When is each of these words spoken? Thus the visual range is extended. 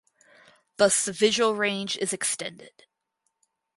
Thus 0.77 1.05
the 1.05 1.13
visual 1.13 1.53
range 1.53 1.95
is 1.97 2.11
extended. 2.11 2.85